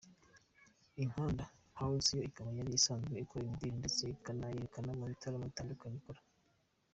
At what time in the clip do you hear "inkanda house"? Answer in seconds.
1.03-2.09